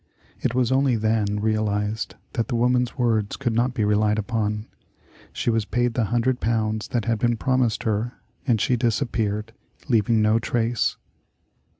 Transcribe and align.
It 0.39 0.55
was 0.55 0.71
only 0.71 0.95
then 0.95 1.41
realized 1.41 2.15
that 2.33 2.47
the 2.47 2.55
woman's 2.55 2.97
words 2.97 3.37
could 3.37 3.53
not 3.53 3.75
be 3.75 3.85
relied 3.85 4.17
upon. 4.17 4.65
She 5.31 5.51
was 5.51 5.63
paid 5.65 5.93
the 5.93 6.05
hundred 6.05 6.39
pounds 6.39 6.87
that 6.87 7.05
had 7.05 7.19
been 7.19 7.37
promised 7.37 7.83
her, 7.83 8.13
and 8.47 8.59
she 8.59 8.75
disappeared, 8.75 9.53
leaving 9.89 10.19
no 10.19 10.39
trace. 10.39 10.97